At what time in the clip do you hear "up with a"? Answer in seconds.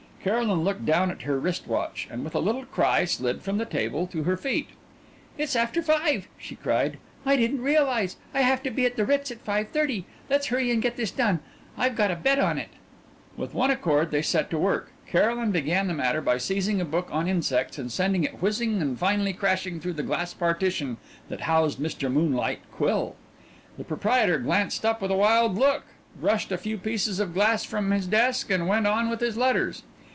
24.85-25.17